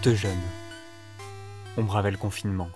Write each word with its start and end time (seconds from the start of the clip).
Tous 0.00 0.14
jeunes. 0.16 0.32
On 1.76 1.84
bravait 1.84 2.10
le 2.10 2.16
confinement, 2.16 2.70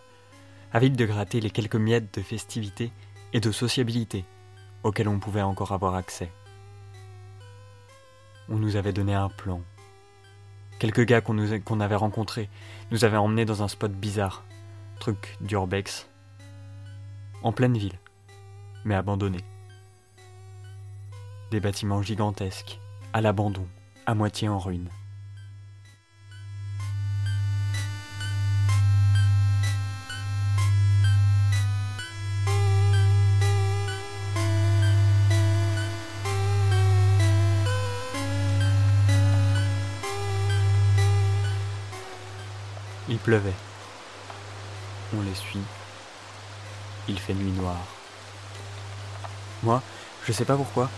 avides 0.73 0.95
de 0.95 1.07
gratter 1.07 1.41
les 1.41 1.51
quelques 1.51 1.75
miettes 1.75 2.15
de 2.19 2.23
festivité 2.23 2.93
et 3.33 3.41
de 3.41 3.51
sociabilité 3.51 4.25
auxquelles 4.85 5.09
on 5.09 5.19
pouvait 5.19 5.43
encore 5.43 5.73
avoir 5.73 5.97
accès. 5.97 6.31
On 8.49 8.59
nous 8.59 8.77
avait 8.77 8.93
donné 8.93 9.13
un 9.13 9.29
plan. 9.29 9.61
Quelques 10.79 11.05
gars 11.05 11.21
qu'on 11.21 11.37
qu'on 11.65 11.81
avait 11.81 11.97
rencontrés 11.97 12.49
nous 12.93 13.05
avaient 13.05 13.17
emmenés 13.17 13.45
dans 13.45 13.65
un 13.65 13.69
spot 13.69 13.91
bizarre, 13.91 14.45
truc 15.01 15.37
d'urbex, 15.41 16.09
en 17.43 17.51
pleine 17.51 17.77
ville, 17.77 17.99
mais 18.85 18.95
abandonné. 18.95 19.39
Des 21.51 21.59
bâtiments 21.59 22.03
gigantesques, 22.03 22.79
à 23.13 23.21
l'abandon, 23.21 23.67
à 24.05 24.15
moitié 24.15 24.49
en 24.49 24.61
ruine. 24.61 24.91
Pleuvait. 43.27 43.59
On 45.17 45.21
les 45.23 45.35
suit. 45.35 45.67
Il 47.09 47.19
fait 47.19 47.35
nuit 47.35 47.51
noire. 47.51 47.85
Moi, 49.65 49.83
je 50.25 50.33
sais 50.33 50.45
pas 50.45 50.55
pourquoi, 50.55 50.89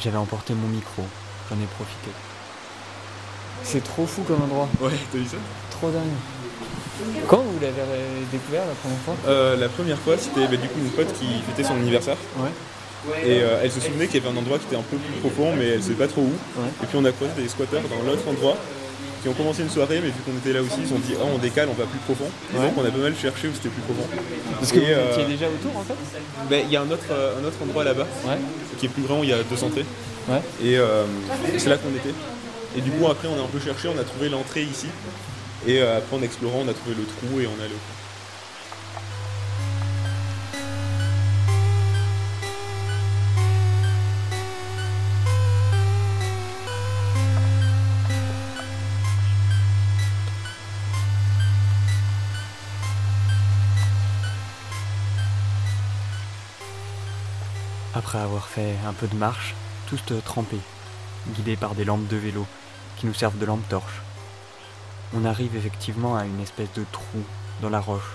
j'avais 0.00 0.16
emporté 0.16 0.54
mon 0.54 0.68
micro. 0.68 1.02
J'en 1.50 1.56
ai 1.56 1.66
profité. 1.66 2.10
C'est 3.62 3.84
trop 3.84 4.06
fou 4.06 4.22
comme 4.22 4.42
endroit. 4.42 4.68
Ouais, 4.80 4.92
t'as 5.12 5.18
vu 5.18 5.26
ça? 5.26 5.36
Trop 5.70 5.90
dingue. 5.90 6.16
Quand 7.28 7.42
vous 7.42 7.60
l'avez 7.60 7.74
découvert 8.32 8.64
la 8.64 8.74
première 8.74 8.98
fois? 9.00 9.14
Euh, 9.26 9.56
La 9.56 9.68
première 9.68 9.98
fois, 9.98 10.16
c'était 10.16 10.46
bah, 10.46 10.56
du 10.56 10.68
coup 10.68 10.78
une 10.78 10.90
pote 10.90 11.12
qui 11.12 11.42
fêtait 11.46 11.64
son 11.64 11.74
anniversaire. 11.74 12.16
Ouais. 12.38 13.20
Et 13.22 13.42
euh, 13.42 13.60
elle 13.62 13.70
se 13.70 13.80
souvenait 13.80 14.06
qu'il 14.06 14.22
y 14.22 14.26
avait 14.26 14.34
un 14.34 14.40
endroit 14.40 14.58
qui 14.58 14.64
était 14.64 14.76
un 14.76 14.82
peu 14.82 14.96
plus 14.96 15.20
profond, 15.20 15.54
mais 15.54 15.66
elle 15.68 15.82
savait 15.82 15.94
pas 15.94 16.08
trop 16.08 16.22
où. 16.22 16.32
Ouais. 16.60 16.68
Et 16.82 16.86
puis 16.86 16.96
on 16.96 17.04
a 17.04 17.12
croisé 17.12 17.34
des 17.34 17.48
squatteurs 17.48 17.82
dans 17.82 18.02
l'autre 18.02 18.26
endroit 18.26 18.56
qui 19.26 19.30
ont 19.30 19.34
commencé 19.34 19.62
une 19.62 19.70
soirée, 19.70 19.98
mais 20.00 20.06
vu 20.06 20.22
qu'on 20.24 20.36
était 20.38 20.52
là 20.52 20.62
aussi, 20.62 20.78
ils 20.86 20.94
ont 20.94 21.00
dit 21.00 21.14
Ah, 21.18 21.24
on 21.34 21.38
décale, 21.38 21.68
on 21.68 21.74
va 21.74 21.84
plus 21.84 21.98
profond. 21.98 22.30
Et 22.54 22.58
donc 22.58 22.78
on 22.78 22.84
a 22.84 22.90
pas 22.92 22.98
mal 22.98 23.14
cherché 23.16 23.48
où 23.48 23.54
c'était 23.54 23.70
plus 23.70 23.82
profond. 23.82 24.06
Parce 24.60 24.70
que 24.70 24.78
vous 24.78 24.86
euh, 24.86 25.10
étiez 25.10 25.24
déjà 25.24 25.46
autour 25.48 25.76
en 25.76 25.82
fait 25.82 25.96
bah, 26.48 26.56
Il 26.62 26.70
y 26.70 26.76
a 26.76 26.82
un 26.82 26.90
autre, 26.92 27.10
euh, 27.10 27.40
un 27.40 27.44
autre 27.44 27.56
endroit 27.60 27.82
là-bas 27.82 28.06
qui 28.78 28.86
est 28.86 28.88
plus 28.88 29.02
grand, 29.02 29.18
où 29.18 29.24
il 29.24 29.30
y 29.30 29.32
a 29.32 29.42
deux 29.42 29.64
entrées. 29.64 29.84
Et 30.62 30.78
euh, 30.78 31.04
c'est 31.58 31.68
là 31.68 31.76
qu'on 31.76 31.90
était. 31.90 32.14
Et 32.76 32.80
du 32.80 32.92
coup, 32.92 33.08
après, 33.08 33.26
on 33.26 33.34
a 33.40 33.42
un 33.42 33.50
peu 33.50 33.58
cherché, 33.58 33.88
on 33.88 33.98
a 33.98 34.04
trouvé 34.04 34.28
l'entrée 34.28 34.62
ici. 34.62 34.86
Et 35.66 35.80
après, 35.82 36.16
en 36.16 36.22
explorant, 36.22 36.62
on 36.64 36.68
a 36.68 36.74
trouvé 36.74 36.94
le 36.94 37.02
trou 37.04 37.40
et 37.40 37.48
on 37.48 37.60
est 37.60 37.64
allé 37.64 37.74
au 37.74 37.95
Après 58.06 58.20
avoir 58.20 58.46
fait 58.46 58.76
un 58.86 58.92
peu 58.92 59.08
de 59.08 59.16
marche, 59.16 59.56
tous 59.88 60.00
trempés, 60.24 60.60
guidés 61.34 61.56
par 61.56 61.74
des 61.74 61.84
lampes 61.84 62.06
de 62.06 62.16
vélo 62.16 62.46
qui 62.96 63.06
nous 63.06 63.14
servent 63.14 63.36
de 63.36 63.44
lampes 63.44 63.68
torches. 63.68 64.00
On 65.12 65.24
arrive 65.24 65.56
effectivement 65.56 66.14
à 66.14 66.24
une 66.24 66.38
espèce 66.40 66.72
de 66.74 66.84
trou 66.92 67.24
dans 67.60 67.68
la 67.68 67.80
roche, 67.80 68.12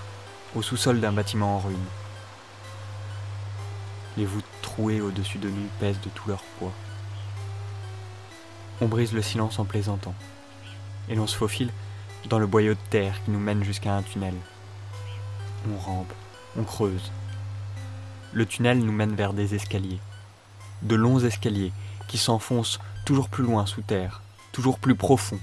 au 0.55 0.61
sous-sol 0.61 1.01
d'un 1.01 1.11
bâtiment 1.11 1.57
en 1.57 1.59
ruine. 1.59 1.77
Les 4.15 4.25
voûtes 4.25 4.45
trouées 4.61 5.01
au-dessus 5.01 5.39
de 5.39 5.49
nous 5.49 5.67
pèsent 5.81 5.99
de 5.99 6.09
tout 6.09 6.29
leur 6.29 6.41
poids. 6.57 6.71
On 8.79 8.87
brise 8.87 9.11
le 9.11 9.21
silence 9.21 9.59
en 9.59 9.65
plaisantant, 9.65 10.15
et 11.09 11.15
l'on 11.15 11.27
se 11.27 11.35
faufile 11.35 11.73
dans 12.29 12.39
le 12.39 12.47
boyau 12.47 12.75
de 12.75 12.89
terre 12.89 13.21
qui 13.25 13.31
nous 13.31 13.39
mène 13.39 13.65
jusqu'à 13.65 13.93
un 13.93 14.03
tunnel. 14.03 14.35
On 15.69 15.77
rampe, 15.77 16.13
on 16.57 16.63
creuse, 16.63 17.11
le 18.33 18.45
tunnel 18.45 18.79
nous 18.79 18.91
mène 18.91 19.15
vers 19.15 19.33
des 19.33 19.55
escaliers. 19.55 19.99
De 20.81 20.95
longs 20.95 21.19
escaliers 21.19 21.71
qui 22.07 22.17
s'enfoncent 22.17 22.79
toujours 23.05 23.29
plus 23.29 23.43
loin 23.43 23.65
sous 23.65 23.81
terre, 23.81 24.21
toujours 24.51 24.79
plus 24.79 24.95
profonds. 24.95 25.39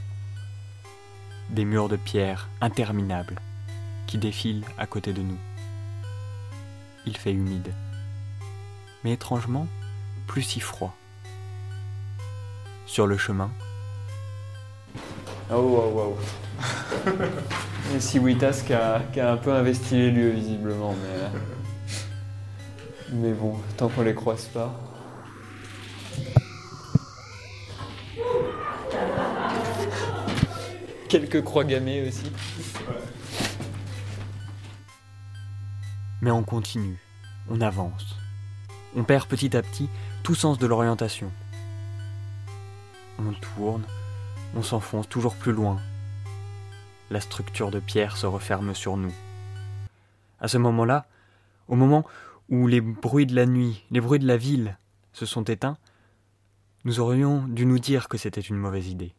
Des 1.50 1.65
murs 1.65 1.88
de 1.88 1.97
pierre 1.97 2.49
interminables 2.60 3.41
qui 4.06 4.19
défilent 4.19 4.65
à 4.78 4.87
côté 4.87 5.12
de 5.12 5.22
nous. 5.22 5.38
Il 7.06 7.16
fait 7.16 7.32
humide, 7.32 7.72
mais 9.05 9.12
étrangement 9.12 9.66
plus 10.26 10.43
si 10.43 10.60
froid. 10.60 10.94
Sur 12.87 13.06
le 13.06 13.16
chemin, 13.16 13.50
Oh 15.50 15.62
waouh 15.62 15.94
waouh. 15.94 16.16
Et 17.97 18.00
si 18.00 18.19
Witas 18.19 18.62
qui 18.66 18.75
a, 18.75 19.00
qui 19.12 19.20
a 19.20 19.32
un 19.32 19.37
peu 19.38 19.50
investi 19.50 19.94
les 19.94 20.10
lieux 20.10 20.31
visiblement, 20.31 20.94
mais. 21.00 21.41
Mais 23.12 23.32
bon, 23.32 23.56
tant 23.76 23.88
qu'on 23.88 24.02
les 24.02 24.14
croise 24.14 24.46
pas. 24.46 24.78
Quelques 31.08 31.42
croix 31.42 31.64
gammées 31.64 32.06
aussi. 32.06 32.30
mais 36.20 36.30
on 36.30 36.42
continue, 36.42 36.98
on 37.48 37.60
avance. 37.60 38.16
On 38.96 39.04
perd 39.04 39.26
petit 39.26 39.56
à 39.56 39.62
petit 39.62 39.88
tout 40.22 40.34
sens 40.34 40.58
de 40.58 40.66
l'orientation. 40.66 41.30
On 43.19 43.32
tourne, 43.32 43.84
on 44.54 44.62
s'enfonce 44.62 45.08
toujours 45.08 45.34
plus 45.34 45.52
loin. 45.52 45.78
La 47.10 47.20
structure 47.20 47.70
de 47.70 47.80
pierre 47.80 48.16
se 48.16 48.26
referme 48.26 48.75
sur 48.75 48.96
nous. 48.96 49.14
À 50.40 50.48
ce 50.48 50.58
moment-là, 50.58 51.06
au 51.69 51.76
moment 51.76 52.04
où 52.48 52.66
les 52.66 52.81
bruits 52.81 53.26
de 53.26 53.34
la 53.34 53.47
nuit, 53.47 53.84
les 53.91 54.00
bruits 54.00 54.19
de 54.19 54.26
la 54.26 54.36
ville 54.36 54.78
se 55.12 55.26
sont 55.26 55.44
éteints, 55.44 55.76
nous 56.84 57.00
aurions 57.00 57.47
dû 57.47 57.66
nous 57.66 57.78
dire 57.78 58.09
que 58.09 58.16
c'était 58.16 58.41
une 58.41 58.56
mauvaise 58.56 58.88
idée. 58.88 59.14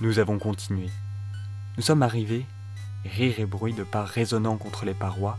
Nous 0.00 0.20
avons 0.20 0.38
continué. 0.38 0.90
Nous 1.76 1.82
sommes 1.82 2.04
arrivés, 2.04 2.46
rire 3.04 3.40
et 3.40 3.46
bruit 3.46 3.74
de 3.74 3.82
pas 3.82 4.04
résonnant 4.04 4.56
contre 4.56 4.84
les 4.84 4.94
parois, 4.94 5.38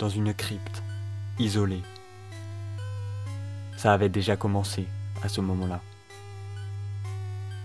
dans 0.00 0.08
une 0.08 0.34
crypte, 0.34 0.82
isolée. 1.38 1.82
Ça 3.76 3.92
avait 3.92 4.08
déjà 4.08 4.36
commencé 4.36 4.86
à 5.22 5.28
ce 5.28 5.40
moment-là. 5.40 5.80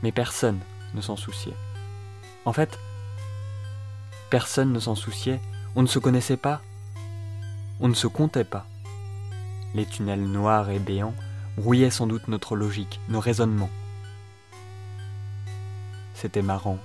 Mais 0.03 0.11
personne 0.11 0.59
ne 0.93 1.01
s'en 1.01 1.15
souciait. 1.15 1.55
En 2.45 2.53
fait, 2.53 2.79
personne 4.29 4.73
ne 4.73 4.79
s'en 4.79 4.95
souciait, 4.95 5.39
on 5.75 5.83
ne 5.83 5.87
se 5.87 5.99
connaissait 5.99 6.37
pas, 6.37 6.61
on 7.79 7.87
ne 7.87 7.93
se 7.93 8.07
comptait 8.07 8.43
pas. 8.43 8.65
Les 9.73 9.85
tunnels 9.85 10.25
noirs 10.25 10.69
et 10.69 10.79
béants 10.79 11.15
brouillaient 11.57 11.89
sans 11.89 12.07
doute 12.07 12.27
notre 12.27 12.55
logique, 12.55 12.99
nos 13.09 13.19
raisonnements. 13.19 13.69
C'était 16.13 16.41
marrant, 16.41 16.77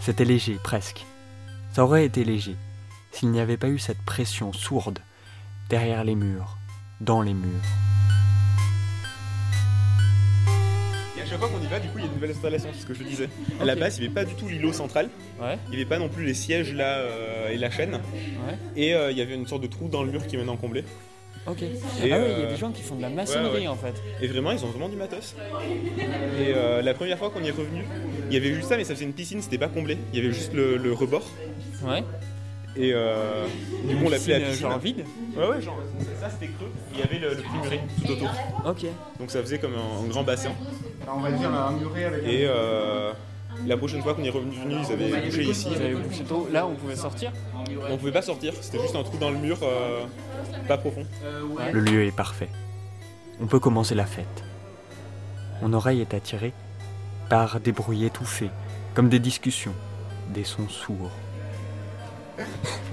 c'était 0.00 0.24
léger 0.24 0.58
presque. 0.62 1.06
Ça 1.72 1.84
aurait 1.84 2.04
été 2.04 2.24
léger 2.24 2.56
s'il 3.12 3.30
n'y 3.30 3.40
avait 3.40 3.56
pas 3.56 3.68
eu 3.68 3.78
cette 3.78 4.02
pression 4.02 4.52
sourde 4.52 4.98
derrière 5.68 6.04
les 6.04 6.14
murs, 6.14 6.56
dans 7.00 7.22
les 7.22 7.34
murs. 7.34 7.81
Chaque 11.32 11.40
fois 11.40 11.48
qu'on 11.48 11.64
y 11.64 11.68
va, 11.68 11.80
du 11.80 11.88
coup, 11.88 11.98
il 11.98 12.00
y 12.02 12.04
a 12.04 12.08
une 12.08 12.14
nouvelle 12.14 12.30
installation, 12.30 12.68
c'est 12.74 12.82
ce 12.82 12.86
que 12.86 12.94
je 12.94 13.02
disais. 13.02 13.28
À 13.60 13.64
la 13.64 13.74
base, 13.74 13.96
il 13.96 14.00
n'y 14.00 14.06
avait 14.06 14.14
pas 14.14 14.24
du 14.24 14.34
tout 14.34 14.48
l'îlot 14.48 14.72
central, 14.72 15.08
Ouais, 15.40 15.58
il 15.66 15.70
n'y 15.70 15.76
avait 15.76 15.86
pas 15.86 15.98
non 15.98 16.08
plus 16.08 16.24
les 16.24 16.34
sièges 16.34 16.74
là 16.74 16.98
euh, 16.98 17.48
et 17.48 17.56
la 17.56 17.70
chaîne, 17.70 17.94
ouais. 17.94 18.58
et 18.76 18.94
euh, 18.94 19.10
il 19.10 19.16
y 19.16 19.22
avait 19.22 19.34
une 19.34 19.46
sorte 19.46 19.62
de 19.62 19.66
trou 19.66 19.88
dans 19.88 20.02
le 20.02 20.10
mur 20.10 20.26
qui 20.26 20.36
est 20.36 20.38
maintenant 20.38 20.56
comblé. 20.56 20.84
Ok. 21.46 21.62
Et, 21.62 21.66
ah 21.72 21.72
oui, 22.00 22.00
il 22.04 22.08
y 22.08 22.12
a 22.12 22.16
euh, 22.16 22.50
des 22.50 22.56
gens 22.56 22.70
qui 22.70 22.82
font 22.82 22.94
de 22.94 23.02
la 23.02 23.08
maçonnerie 23.08 23.52
ouais, 23.52 23.60
ouais. 23.62 23.66
en 23.66 23.76
fait. 23.76 23.94
Et 24.20 24.28
vraiment, 24.28 24.52
ils 24.52 24.64
ont 24.64 24.68
vraiment 24.68 24.88
du 24.88 24.96
matos. 24.96 25.34
Et 26.38 26.52
euh, 26.54 26.82
la 26.82 26.94
première 26.94 27.18
fois 27.18 27.30
qu'on 27.30 27.42
y 27.42 27.48
est 27.48 27.52
revenu, 27.52 27.84
il 28.28 28.34
y 28.34 28.36
avait 28.36 28.54
juste 28.54 28.68
ça, 28.68 28.76
mais 28.76 28.84
ça 28.84 28.94
faisait 28.94 29.06
une 29.06 29.12
piscine, 29.12 29.42
c'était 29.42 29.58
pas 29.58 29.68
comblé. 29.68 29.98
Il 30.12 30.20
y 30.20 30.22
avait 30.22 30.32
juste 30.32 30.52
le, 30.52 30.76
le 30.76 30.92
rebord. 30.92 31.24
Ouais. 31.84 32.04
Et 32.76 32.92
euh, 32.94 33.46
du 33.86 33.96
coup, 33.96 34.04
on 34.06 34.08
l'appelait 34.08 34.38
la 34.38 34.46
Piscine, 34.46 34.68
genre 34.68 34.78
vide. 34.78 35.04
Ouais, 35.36 35.46
ouais, 35.46 35.60
genre, 35.60 35.78
ça 36.20 36.30
c'était 36.30 36.50
creux. 36.52 36.70
Il 36.94 37.00
y 37.00 37.02
avait 37.02 37.18
le, 37.18 37.34
le 37.34 37.42
primuré 37.42 37.80
tout 38.04 38.12
autour. 38.12 38.30
Ok. 38.64 38.86
Donc 39.20 39.30
ça 39.30 39.42
faisait 39.42 39.58
comme 39.58 39.74
un, 39.74 40.04
un 40.04 40.08
grand 40.08 40.22
bassin. 40.22 40.52
on 41.06 41.20
va 41.20 41.30
dire 41.32 41.52
un 41.52 41.72
muret 41.72 42.04
avec 42.04 42.24
Et 42.24 42.46
euh, 42.46 43.12
La 43.66 43.76
prochaine 43.76 44.00
fois 44.02 44.14
qu'on 44.14 44.24
est 44.24 44.30
revenu, 44.30 44.54
ils 44.58 44.92
avaient 44.92 45.20
bouché 45.26 45.42
ici. 45.44 45.68
Bouché 46.08 46.24
tôt. 46.24 46.48
Là, 46.50 46.66
on 46.66 46.74
pouvait 46.74 46.96
sortir 46.96 47.30
On 47.90 47.96
pouvait 47.98 48.12
pas 48.12 48.22
sortir, 48.22 48.54
c'était 48.62 48.80
juste 48.80 48.96
un 48.96 49.02
trou 49.02 49.18
dans 49.18 49.30
le 49.30 49.36
mur, 49.38 49.58
euh, 49.62 50.04
pas 50.66 50.78
profond. 50.78 51.04
Le 51.72 51.80
lieu 51.80 52.04
est 52.06 52.16
parfait. 52.16 52.48
On 53.40 53.46
peut 53.46 53.60
commencer 53.60 53.94
la 53.94 54.06
fête. 54.06 54.44
Mon 55.60 55.74
oreille 55.74 56.00
est 56.00 56.14
attirée 56.14 56.52
par 57.28 57.60
des 57.60 57.72
bruits 57.72 58.04
étouffés, 58.04 58.50
comme 58.94 59.08
des 59.10 59.18
discussions, 59.18 59.74
des 60.30 60.44
sons 60.44 60.68
sourds. 60.68 61.10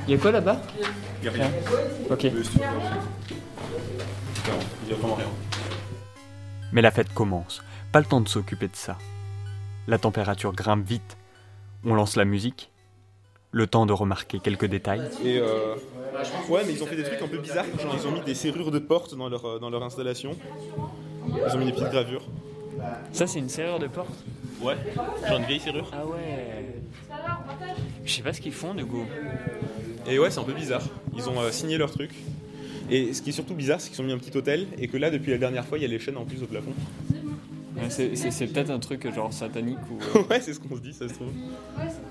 Il 0.07 0.11
y 0.11 0.13
a 0.15 0.17
quoi 0.17 0.31
là-bas 0.31 0.61
Il 1.21 1.25
y 1.25 1.29
a 1.29 1.31
rien. 1.31 1.51
Ok. 2.09 2.23
Mais 2.23 2.31
c'est- 2.43 2.59
Non, 2.59 2.65
il 4.85 4.89
y 4.89 4.93
a 4.93 4.95
vraiment 4.95 5.15
rien. 5.15 5.27
Mais 6.71 6.81
la 6.81 6.91
fête 6.91 7.13
commence. 7.13 7.61
Pas 7.91 7.99
le 7.99 8.05
temps 8.05 8.21
de 8.21 8.29
s'occuper 8.29 8.67
de 8.67 8.75
ça. 8.75 8.97
La 9.87 9.97
température 9.97 10.53
grimpe 10.53 10.85
vite. 10.85 11.17
On 11.83 11.95
lance 11.95 12.15
la 12.15 12.25
musique. 12.25 12.69
Le 13.51 13.65
temps 13.65 13.85
de 13.85 13.93
remarquer 13.93 14.39
quelques 14.39 14.65
détails. 14.65 15.09
Et 15.23 15.39
euh, 15.39 15.75
ouais, 16.49 16.63
mais 16.65 16.73
ils 16.73 16.83
ont 16.83 16.85
fait 16.85 16.95
des 16.95 17.03
trucs 17.03 17.21
un 17.21 17.27
peu 17.27 17.39
bizarres. 17.39 17.65
Genre, 17.81 17.95
ils 17.99 18.07
ont 18.07 18.11
mis 18.11 18.21
des 18.21 18.35
serrures 18.35 18.69
de 18.69 18.77
porte 18.79 19.15
dans 19.15 19.29
leur, 19.29 19.45
euh, 19.45 19.59
dans 19.59 19.71
leur 19.71 19.83
installation. 19.83 20.31
Ils 21.27 21.55
ont 21.55 21.57
mis 21.57 21.65
des 21.65 21.71
petites 21.71 21.89
gravures. 21.89 22.25
Ça, 23.11 23.25
c'est 23.25 23.39
une 23.39 23.49
serrure 23.49 23.79
de 23.79 23.87
porte 23.87 24.13
Ouais, 24.61 24.75
genre 25.27 25.39
une 25.39 25.45
vieille 25.45 25.59
serrure. 25.59 25.89
Ah 25.93 26.05
ouais. 26.05 26.65
Je 28.05 28.11
sais 28.13 28.21
pas 28.21 28.33
ce 28.33 28.41
qu'ils 28.41 28.51
font 28.53 28.73
du 28.73 28.85
coup. 28.85 29.05
Et 30.07 30.17
ouais, 30.19 30.29
c'est 30.31 30.39
un 30.39 30.43
peu 30.43 30.53
bizarre. 30.53 30.81
Ils 31.15 31.29
ont 31.29 31.39
euh, 31.39 31.51
signé 31.51 31.77
leur 31.77 31.91
truc. 31.91 32.11
Et 32.89 33.13
ce 33.13 33.21
qui 33.21 33.29
est 33.29 33.33
surtout 33.33 33.53
bizarre, 33.53 33.79
c'est 33.79 33.91
qu'ils 33.91 34.01
ont 34.01 34.05
mis 34.05 34.11
un 34.13 34.17
petit 34.17 34.35
hôtel 34.35 34.65
et 34.79 34.87
que 34.87 34.97
là, 34.97 35.11
depuis 35.11 35.31
la 35.31 35.37
dernière 35.37 35.65
fois, 35.65 35.77
il 35.77 35.81
y 35.81 35.85
a 35.85 35.87
les 35.87 35.99
chaînes 35.99 36.17
en 36.17 36.25
plus 36.25 36.41
au 36.41 36.47
plafond. 36.47 36.73
Ouais, 37.77 37.83
C'est 37.89 38.15
c'est- 38.17 38.31
c'est 38.31 38.47
peut-être 38.47 38.71
un 38.71 38.79
truc 38.79 39.07
genre 39.13 39.31
satanique 39.31 39.77
ou, 39.91 39.99
euh, 40.17 40.23
ouais, 40.29 40.41
c'est 40.41 40.53
ce 40.53 40.59
qu'on 40.59 40.75
se 40.75 40.81
dit, 40.81 40.91
ça 40.91 41.07
se 41.07 41.13
trouve. 41.13 41.29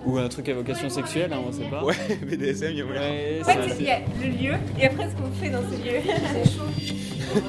ou 0.07 0.17
un 0.17 0.29
truc 0.29 0.49
à 0.49 0.55
vocation 0.55 0.89
sexuelle, 0.89 1.33
hein, 1.33 1.41
on 1.47 1.53
sait 1.53 1.69
pas. 1.69 1.85
Ouais, 1.85 1.95
BDSM, 2.27 2.71
il 2.73 2.79
y 2.79 2.81
a 2.81 2.85
moyen. 2.85 3.01
Ouais, 3.01 3.41
En 3.43 3.45
c'est 3.45 3.55
fait, 3.69 3.77
il 3.81 3.87
y 3.87 3.91
a 3.91 3.99
le 4.23 4.29
lieu 4.29 4.55
et 4.81 4.87
après 4.87 5.11
ce 5.11 5.17
qu'on 5.17 5.31
fait 5.33 5.51
dans 5.51 5.63
ce 5.63 5.75
lieu. 5.77 6.01
C'est 6.45 6.51
chaud. 6.57 7.43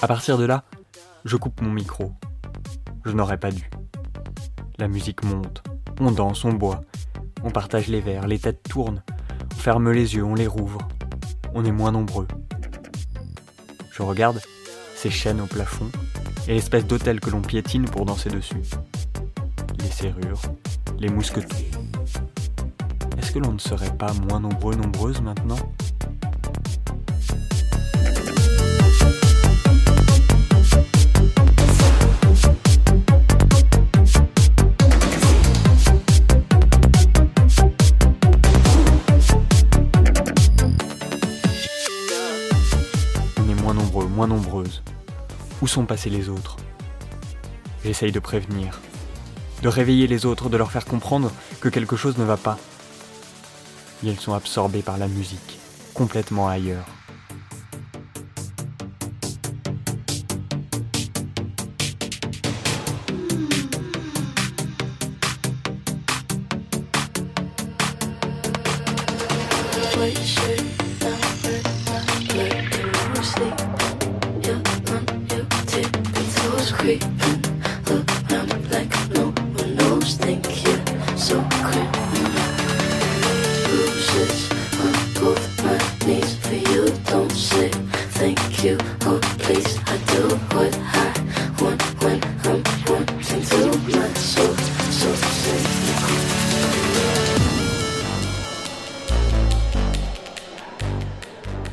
À 0.00 0.06
partir 0.06 0.38
de 0.38 0.44
là, 0.44 0.64
je 1.24 1.36
coupe 1.36 1.60
mon 1.60 1.70
micro. 1.70 2.12
Je 3.04 3.12
n'aurais 3.12 3.38
pas 3.38 3.50
dû. 3.50 3.68
La 4.78 4.86
musique 4.86 5.24
monte, 5.24 5.62
on 6.00 6.12
danse, 6.12 6.44
on 6.44 6.52
boit, 6.52 6.82
on 7.42 7.50
partage 7.50 7.88
les 7.88 8.00
verres, 8.00 8.28
les 8.28 8.38
têtes 8.38 8.62
tournent, 8.68 9.02
on 9.52 9.56
ferme 9.56 9.90
les 9.90 10.14
yeux, 10.14 10.24
on 10.24 10.34
les 10.34 10.46
rouvre. 10.46 10.78
On 11.54 11.64
est 11.64 11.72
moins 11.72 11.90
nombreux. 11.90 12.28
Je 13.90 14.02
regarde 14.02 14.40
ces 14.94 15.10
chaînes 15.10 15.40
au 15.40 15.46
plafond 15.46 15.90
et 16.46 16.54
l'espèce 16.54 16.86
d'hôtel 16.86 17.18
que 17.18 17.30
l'on 17.30 17.42
piétine 17.42 17.84
pour 17.84 18.04
danser 18.04 18.30
dessus. 18.30 18.62
Les 19.80 19.90
serrures, 19.90 20.42
les 20.98 21.08
mousquetons. 21.08 21.56
Est-ce 23.18 23.32
que 23.32 23.40
l'on 23.40 23.52
ne 23.52 23.58
serait 23.58 23.96
pas 23.96 24.12
moins 24.28 24.40
nombreux, 24.40 24.76
nombreuses 24.76 25.20
maintenant? 25.20 25.58
Sont 45.68 45.84
passés 45.84 46.08
les 46.08 46.30
autres? 46.30 46.56
J'essaye 47.84 48.10
de 48.10 48.20
prévenir, 48.20 48.80
de 49.62 49.68
réveiller 49.68 50.06
les 50.06 50.24
autres, 50.24 50.48
de 50.48 50.56
leur 50.56 50.72
faire 50.72 50.86
comprendre 50.86 51.30
que 51.60 51.68
quelque 51.68 51.94
chose 51.94 52.16
ne 52.16 52.24
va 52.24 52.38
pas. 52.38 52.58
Et 54.02 54.08
elles 54.08 54.18
sont 54.18 54.32
absorbées 54.32 54.80
par 54.80 54.96
la 54.96 55.08
musique, 55.08 55.60
complètement 55.92 56.48
ailleurs. 56.48 56.86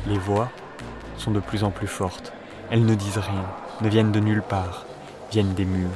Les 0.06 0.18
voix 0.18 0.50
sont 1.16 1.30
de 1.30 1.40
plus 1.40 1.64
en 1.64 1.70
plus 1.70 1.86
fortes. 1.86 2.34
Elles 2.70 2.84
ne 2.84 2.94
disent 2.94 3.16
rien, 3.16 3.46
ne 3.80 3.88
viennent 3.88 4.12
de 4.12 4.20
nulle 4.20 4.42
part, 4.42 4.84
des 5.44 5.66
murs. 5.66 5.90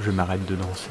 Je 0.00 0.10
m'arrête 0.10 0.44
de 0.44 0.54
danser. 0.54 0.90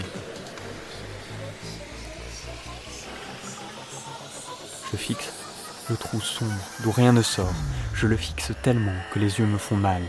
Je 4.91 4.97
fixe 4.97 5.31
Le 5.89 5.97
trou 5.97 6.19
sombre, 6.19 6.51
d'où 6.81 6.91
rien 6.91 7.13
ne 7.13 7.21
sort, 7.21 7.53
je 7.93 8.07
le 8.07 8.17
fixe 8.17 8.51
tellement 8.63 8.95
que 9.13 9.19
les 9.19 9.39
yeux 9.39 9.45
me 9.45 9.59
font 9.59 9.75
mal. 9.75 10.01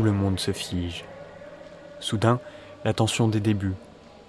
Tout 0.00 0.06
le 0.06 0.12
monde 0.12 0.40
se 0.40 0.52
fige. 0.52 1.04
Soudain, 1.98 2.40
la 2.86 2.94
tension 2.94 3.28
des 3.28 3.38
débuts, 3.38 3.74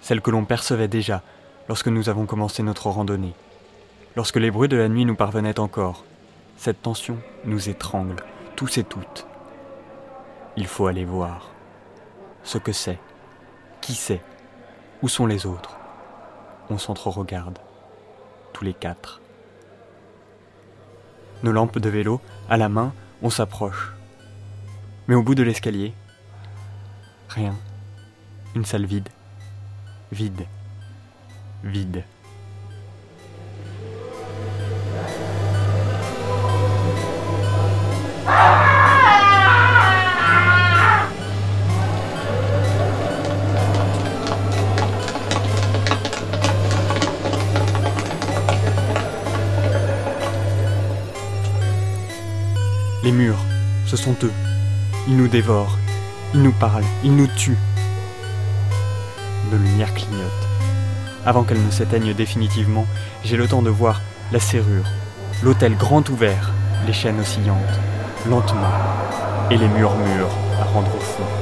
celle 0.02 0.20
que 0.20 0.30
l'on 0.30 0.44
percevait 0.44 0.86
déjà 0.86 1.22
lorsque 1.66 1.88
nous 1.88 2.10
avons 2.10 2.26
commencé 2.26 2.62
notre 2.62 2.90
randonnée, 2.90 3.32
lorsque 4.14 4.36
les 4.36 4.50
bruits 4.50 4.68
de 4.68 4.76
la 4.76 4.90
nuit 4.90 5.06
nous 5.06 5.14
parvenaient 5.14 5.58
encore, 5.58 6.04
cette 6.58 6.82
tension 6.82 7.16
nous 7.46 7.70
étrangle, 7.70 8.16
tous 8.54 8.76
et 8.76 8.84
toutes. 8.84 9.26
Il 10.58 10.66
faut 10.66 10.88
aller 10.88 11.06
voir 11.06 11.48
ce 12.42 12.58
que 12.58 12.72
c'est, 12.72 12.98
qui 13.80 13.94
c'est, 13.94 14.20
où 15.00 15.08
sont 15.08 15.24
les 15.24 15.46
autres. 15.46 15.78
On 16.68 16.76
s'entre-regarde, 16.76 17.58
tous 18.52 18.64
les 18.64 18.74
quatre. 18.74 19.22
Nos 21.42 21.52
lampes 21.52 21.78
de 21.78 21.88
vélo, 21.88 22.20
à 22.50 22.58
la 22.58 22.68
main, 22.68 22.92
on 23.22 23.30
s'approche. 23.30 23.94
Mais 25.12 25.16
au 25.16 25.22
bout 25.22 25.34
de 25.34 25.42
l'escalier, 25.42 25.92
rien. 27.28 27.54
Une 28.54 28.64
salle 28.64 28.86
vide. 28.86 29.10
Vide. 30.10 30.46
Vide. 31.62 32.02
Dévorent, 55.32 55.78
ils 56.34 56.42
nous 56.42 56.52
parlent, 56.52 56.84
ils 57.02 57.16
nous 57.16 57.26
tuent. 57.26 57.56
De 59.50 59.56
lumière 59.56 59.94
clignote. 59.94 60.30
Avant 61.24 61.42
qu'elle 61.42 61.64
ne 61.64 61.70
s'éteigne 61.70 62.12
définitivement, 62.12 62.86
j'ai 63.24 63.38
le 63.38 63.48
temps 63.48 63.62
de 63.62 63.70
voir 63.70 64.02
la 64.30 64.40
serrure, 64.40 64.84
l'hôtel 65.42 65.74
grand 65.74 66.06
ouvert, 66.10 66.52
les 66.86 66.92
chaînes 66.92 67.18
oscillantes, 67.18 67.80
lentement, 68.28 68.74
et 69.50 69.56
les 69.56 69.68
murmures 69.68 70.36
à 70.60 70.64
rendre 70.64 70.98
fou. 71.00 71.22
Je 71.22 71.41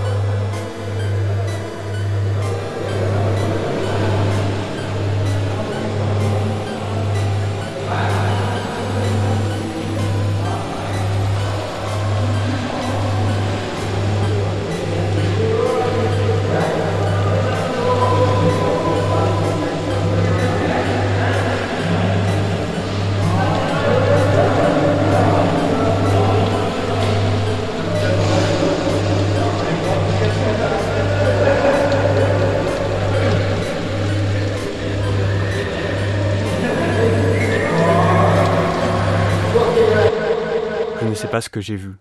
pas 41.31 41.41
ce 41.41 41.49
que 41.49 41.61
j'ai 41.61 41.77
vu, 41.77 41.95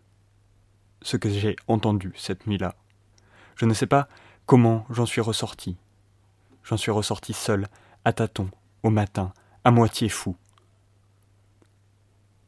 ce 1.03 1.15
que 1.15 1.29
j'ai 1.29 1.55
entendu 1.67 2.11
cette 2.17 2.47
nuit-là. 2.47 2.73
Je 3.55 3.65
ne 3.65 3.75
sais 3.75 3.85
pas 3.85 4.07
comment 4.47 4.87
j'en 4.89 5.05
suis 5.05 5.21
ressorti. 5.21 5.77
J'en 6.63 6.77
suis 6.77 6.89
ressorti 6.89 7.33
seul, 7.33 7.67
à 8.05 8.13
tâtons, 8.13 8.49
au 8.81 8.89
matin, 8.89 9.31
à 9.63 9.69
moitié 9.69 10.09
fou. 10.09 10.35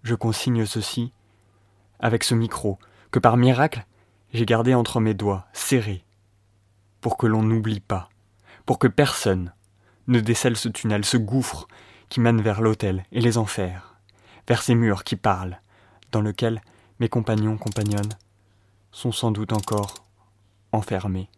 Je 0.01 0.15
consigne 0.15 0.65
ceci 0.65 1.13
avec 1.99 2.23
ce 2.23 2.33
micro 2.33 2.79
que 3.11 3.19
par 3.19 3.37
miracle 3.37 3.85
j'ai 4.33 4.47
gardé 4.47 4.73
entre 4.73 4.99
mes 4.99 5.13
doigts, 5.13 5.45
serré, 5.53 6.03
pour 6.99 7.15
que 7.15 7.27
l'on 7.27 7.43
n'oublie 7.43 7.81
pas, 7.81 8.09
pour 8.65 8.79
que 8.79 8.87
personne 8.87 9.53
ne 10.07 10.19
décèle 10.19 10.57
ce 10.57 10.69
tunnel, 10.69 11.05
ce 11.05 11.17
gouffre 11.17 11.67
qui 12.09 12.21
mène 12.21 12.41
vers 12.41 12.59
l'autel 12.59 13.03
et 13.11 13.21
les 13.21 13.37
enfers, 13.37 13.97
vers 14.47 14.63
ces 14.63 14.73
murs 14.73 15.03
qui 15.03 15.15
parlent, 15.15 15.61
dans 16.11 16.21
lequel 16.21 16.61
mes 17.01 17.09
compagnons 17.09 17.57
compagnonnes 17.57 18.13
sont 18.91 19.11
sans 19.11 19.31
doute 19.31 19.53
encore 19.53 20.05
enfermés. 20.71 21.29